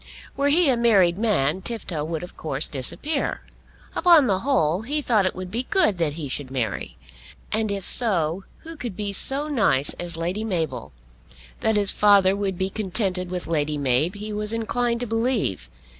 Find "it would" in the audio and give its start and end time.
5.27-5.51